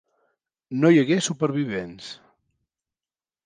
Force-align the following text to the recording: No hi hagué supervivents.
No 0.79 0.91
hi 0.95 1.03
hagué 1.03 1.19
supervivents. 1.27 2.11